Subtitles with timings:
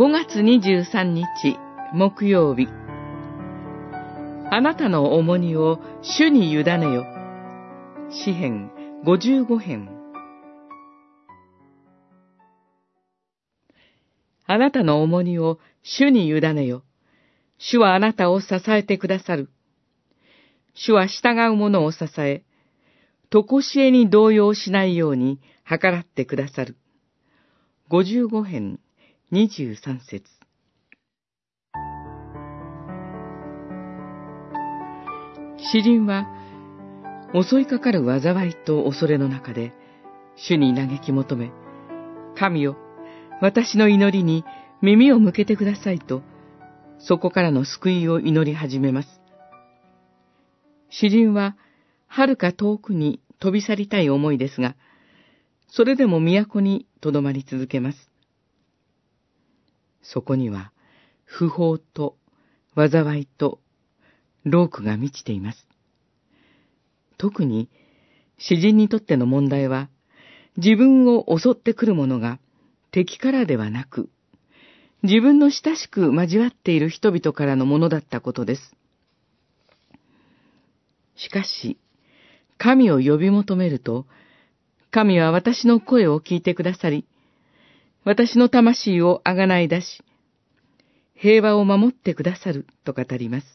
[0.00, 1.26] 5月23日
[1.92, 2.68] 木曜日
[4.50, 7.04] あなたの重荷を主に委ねよ。
[8.08, 8.70] 詩編
[9.04, 9.90] 55編
[14.46, 16.82] あなたの重荷を主に委ねよ。
[17.58, 19.50] 主はあなたを支えてくださる。
[20.72, 22.42] 主は従う者を支え、
[23.28, 26.78] とこしえに動揺しないように計らってくださる。
[27.90, 28.80] 55編
[29.32, 30.28] 23節
[35.56, 36.26] 詩人は、
[37.32, 39.72] 襲いかかる災いと恐れの中で、
[40.34, 41.52] 主に嘆き求め、
[42.34, 42.76] 神よ、
[43.40, 44.44] 私の祈りに
[44.82, 46.22] 耳を向けてくださいと、
[46.98, 49.20] そこからの救いを祈り始めます。
[50.90, 51.56] 詩人は、
[52.08, 54.74] 遥か遠くに飛び去りたい思いですが、
[55.68, 58.09] それでも都に留まり続けます。
[60.02, 60.72] そこには、
[61.24, 62.16] 不法と
[62.74, 63.60] 災いと
[64.44, 65.66] 労苦が満ちています。
[67.18, 67.68] 特に、
[68.38, 69.88] 詩人にとっての問題は、
[70.56, 72.38] 自分を襲ってくるものが
[72.90, 74.08] 敵からではなく、
[75.02, 78.74] 自分の親しく交わっている人々からのものだったことです。
[81.16, 81.78] しかし、
[82.58, 84.06] 神を呼び求めると、
[84.90, 87.06] 神は私の声を聞いてくださり、
[88.04, 90.02] 私の魂をあがない出し、
[91.14, 93.46] 平和を守ってくださると語ります。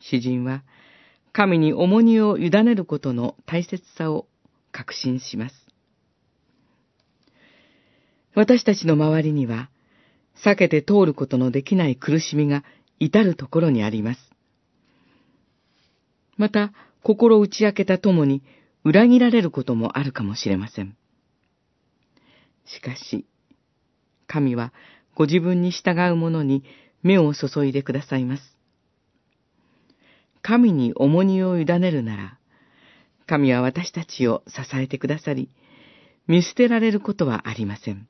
[0.00, 0.64] 詩人は、
[1.32, 4.26] 神に重荷を委ねることの大切さを
[4.72, 5.54] 確信します。
[8.34, 9.70] 私たちの周りには、
[10.44, 12.64] 避けて通ることのできない苦しみが
[12.98, 14.20] 至るところにあります。
[16.36, 18.42] また、心打ち明けたともに
[18.82, 20.96] 裏切られることもあるかもしれません。
[22.66, 23.26] しかし、
[24.26, 24.72] 神は
[25.14, 26.64] ご自分に従う者に
[27.02, 28.56] 目を注いでくださいます。
[30.42, 32.38] 神に重荷を委ねるなら、
[33.26, 35.48] 神は私たちを支えてくださり、
[36.28, 38.08] 見捨てられることはありません。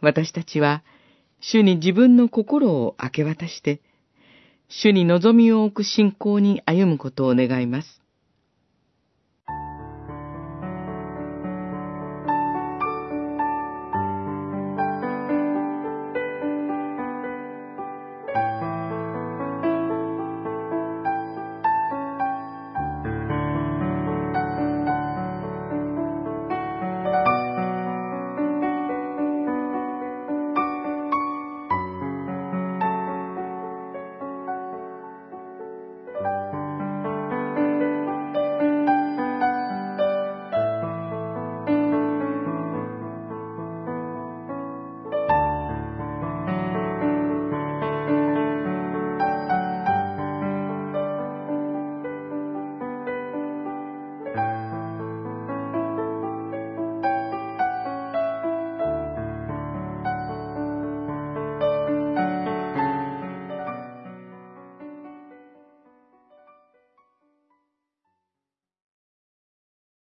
[0.00, 0.82] 私たちは、
[1.40, 3.80] 主に自分の心を明け渡して、
[4.68, 8.01] 主に望みを置く信仰に歩むことを願います。